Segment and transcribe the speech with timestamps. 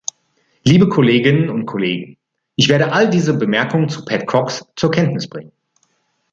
[0.63, 2.17] Liebe Kolleginnen und Kollegen,
[2.55, 5.51] ich werde all diese Bemerkungen Pat Cox zur Kenntnis bringen.